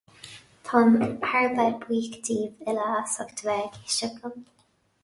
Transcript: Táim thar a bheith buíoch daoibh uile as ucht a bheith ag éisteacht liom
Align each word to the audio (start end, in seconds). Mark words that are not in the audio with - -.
Táim 0.69 0.95
thar 1.25 1.45
a 1.49 1.53
bheith 1.57 1.77
buíoch 1.85 2.17
daoibh 2.31 2.65
uile 2.67 2.89
as 2.95 3.15
ucht 3.27 3.47
a 3.47 3.51
bheith 3.51 3.73
ag 3.79 3.81
éisteacht 3.85 4.27
liom 4.27 4.43